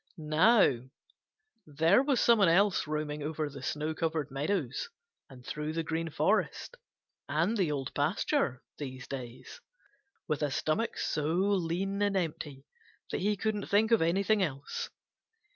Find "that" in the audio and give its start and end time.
13.11-13.21